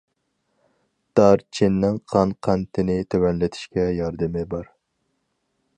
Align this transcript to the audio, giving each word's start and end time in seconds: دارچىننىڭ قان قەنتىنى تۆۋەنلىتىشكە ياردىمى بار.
دارچىننىڭ 1.19 1.99
قان 2.15 2.33
قەنتىنى 2.49 2.97
تۆۋەنلىتىشكە 3.15 3.87
ياردىمى 3.99 4.45
بار. 4.55 4.73